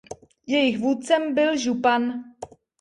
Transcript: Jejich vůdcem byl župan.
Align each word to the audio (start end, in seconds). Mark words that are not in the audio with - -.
Jejich 0.47 0.79
vůdcem 0.79 1.33
byl 1.33 1.57
župan. 1.57 2.11